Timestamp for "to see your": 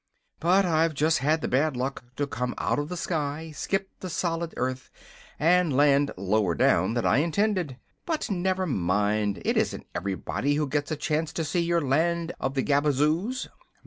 11.33-11.81